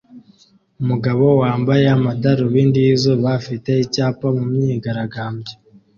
[0.81, 5.53] Umugabo wambaye amadarubindi yizuba afite icyapa mumyigaragambyo